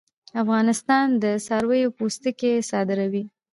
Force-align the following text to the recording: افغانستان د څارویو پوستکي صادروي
افغانستان 0.43 1.05
د 1.21 1.25
څارویو 1.45 1.93
پوستکي 1.97 2.53
صادروي 2.69 3.23